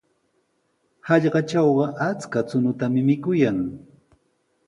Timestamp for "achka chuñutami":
2.07-3.01